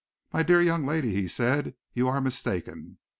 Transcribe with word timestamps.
"My 0.33 0.41
dear 0.41 0.63
young 0.63 0.83
lady," 0.83 1.11
he 1.11 1.27
said, 1.27 1.75
"you 1.93 2.07
are 2.07 2.19
mistaken. 2.21 2.97